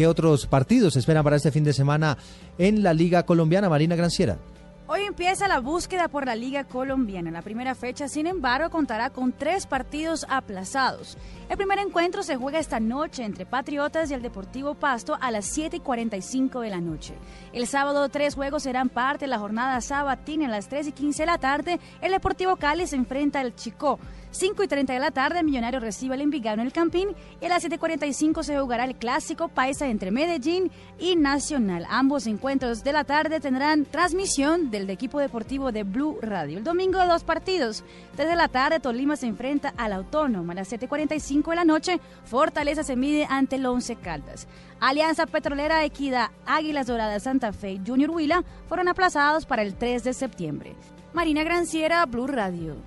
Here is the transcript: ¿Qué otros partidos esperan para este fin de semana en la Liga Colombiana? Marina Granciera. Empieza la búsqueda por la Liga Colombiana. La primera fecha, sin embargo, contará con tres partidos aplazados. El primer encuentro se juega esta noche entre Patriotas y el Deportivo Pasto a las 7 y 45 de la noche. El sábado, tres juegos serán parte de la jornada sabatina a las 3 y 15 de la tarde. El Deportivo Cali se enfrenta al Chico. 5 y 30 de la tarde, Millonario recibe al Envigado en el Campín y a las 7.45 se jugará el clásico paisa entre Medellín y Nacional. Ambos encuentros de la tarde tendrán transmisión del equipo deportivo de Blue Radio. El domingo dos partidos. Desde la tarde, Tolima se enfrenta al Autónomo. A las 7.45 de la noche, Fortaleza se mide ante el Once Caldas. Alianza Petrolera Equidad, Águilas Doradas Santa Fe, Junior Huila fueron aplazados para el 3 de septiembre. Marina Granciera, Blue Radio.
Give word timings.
¿Qué 0.00 0.06
otros 0.06 0.46
partidos 0.46 0.96
esperan 0.96 1.22
para 1.22 1.36
este 1.36 1.52
fin 1.52 1.62
de 1.62 1.74
semana 1.74 2.16
en 2.56 2.82
la 2.82 2.94
Liga 2.94 3.24
Colombiana? 3.24 3.68
Marina 3.68 3.96
Granciera. 3.96 4.38
Empieza 5.10 5.48
la 5.48 5.58
búsqueda 5.58 6.06
por 6.06 6.24
la 6.24 6.36
Liga 6.36 6.62
Colombiana. 6.62 7.32
La 7.32 7.42
primera 7.42 7.74
fecha, 7.74 8.06
sin 8.06 8.28
embargo, 8.28 8.70
contará 8.70 9.10
con 9.10 9.32
tres 9.32 9.66
partidos 9.66 10.24
aplazados. 10.28 11.18
El 11.48 11.56
primer 11.56 11.80
encuentro 11.80 12.22
se 12.22 12.36
juega 12.36 12.60
esta 12.60 12.78
noche 12.78 13.24
entre 13.24 13.44
Patriotas 13.44 14.08
y 14.08 14.14
el 14.14 14.22
Deportivo 14.22 14.76
Pasto 14.76 15.18
a 15.20 15.32
las 15.32 15.46
7 15.46 15.78
y 15.78 15.80
45 15.80 16.60
de 16.60 16.70
la 16.70 16.80
noche. 16.80 17.14
El 17.52 17.66
sábado, 17.66 18.08
tres 18.08 18.36
juegos 18.36 18.62
serán 18.62 18.88
parte 18.88 19.24
de 19.24 19.30
la 19.30 19.40
jornada 19.40 19.80
sabatina 19.80 20.46
a 20.46 20.50
las 20.50 20.68
3 20.68 20.86
y 20.86 20.92
15 20.92 21.22
de 21.22 21.26
la 21.26 21.38
tarde. 21.38 21.80
El 22.00 22.12
Deportivo 22.12 22.54
Cali 22.54 22.86
se 22.86 22.94
enfrenta 22.94 23.40
al 23.40 23.56
Chico. 23.56 23.98
5 24.32 24.62
y 24.62 24.68
30 24.68 24.92
de 24.92 25.00
la 25.00 25.10
tarde, 25.10 25.42
Millonario 25.42 25.80
recibe 25.80 26.14
al 26.14 26.20
Envigado 26.20 26.60
en 26.60 26.66
el 26.66 26.72
Campín 26.72 27.08
y 27.40 27.46
a 27.46 27.48
las 27.48 27.64
7.45 27.64 28.44
se 28.44 28.58
jugará 28.58 28.84
el 28.84 28.94
clásico 28.94 29.48
paisa 29.48 29.88
entre 29.88 30.12
Medellín 30.12 30.70
y 31.00 31.16
Nacional. 31.16 31.84
Ambos 31.90 32.28
encuentros 32.28 32.84
de 32.84 32.92
la 32.92 33.02
tarde 33.02 33.40
tendrán 33.40 33.84
transmisión 33.86 34.70
del 34.70 34.86
equipo 35.00 35.18
deportivo 35.18 35.72
de 35.72 35.82
Blue 35.82 36.18
Radio. 36.20 36.58
El 36.58 36.64
domingo 36.64 36.98
dos 37.06 37.24
partidos. 37.24 37.84
Desde 38.18 38.36
la 38.36 38.48
tarde, 38.48 38.80
Tolima 38.80 39.16
se 39.16 39.26
enfrenta 39.26 39.72
al 39.78 39.94
Autónomo. 39.94 40.52
A 40.52 40.54
las 40.54 40.70
7.45 40.70 41.48
de 41.48 41.56
la 41.56 41.64
noche, 41.64 42.00
Fortaleza 42.24 42.82
se 42.82 42.96
mide 42.96 43.26
ante 43.30 43.56
el 43.56 43.64
Once 43.64 43.96
Caldas. 43.96 44.46
Alianza 44.78 45.24
Petrolera 45.24 45.82
Equidad, 45.86 46.28
Águilas 46.44 46.86
Doradas 46.86 47.22
Santa 47.22 47.54
Fe, 47.54 47.80
Junior 47.86 48.10
Huila 48.10 48.44
fueron 48.68 48.88
aplazados 48.88 49.46
para 49.46 49.62
el 49.62 49.74
3 49.74 50.04
de 50.04 50.12
septiembre. 50.12 50.74
Marina 51.14 51.44
Granciera, 51.44 52.04
Blue 52.04 52.26
Radio. 52.26 52.82